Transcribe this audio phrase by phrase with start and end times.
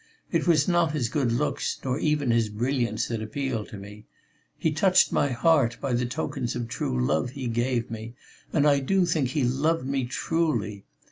[0.31, 4.07] It was not his good looks nor even his brilliance that appealed to me....
[4.57, 8.15] He touched my heart by the tokens of true love he gave me,
[8.51, 10.85] and I do think he loved me truly.